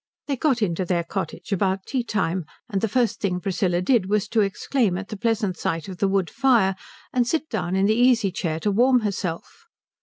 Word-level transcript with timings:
They 0.25 0.35
got 0.35 0.63
into 0.63 0.83
their 0.83 1.03
cottage 1.03 1.51
about 1.51 1.85
tea 1.85 2.03
time; 2.03 2.45
and 2.67 2.81
the 2.81 2.87
first 2.87 3.19
thing 3.19 3.39
Priscilla 3.39 3.83
did 3.83 4.07
was 4.09 4.27
to 4.29 4.41
exclaim 4.41 4.97
at 4.97 5.09
the 5.09 5.15
pleasant 5.15 5.57
sight 5.57 5.87
of 5.87 5.99
the 5.99 6.07
wood 6.07 6.31
fire 6.31 6.75
and 7.13 7.27
sit 7.27 7.47
down 7.49 7.75
in 7.75 7.85
the 7.85 7.93
easy 7.93 8.31
chair 8.31 8.59
to 8.61 8.71
warm 8.71 9.01
herself. 9.01 9.67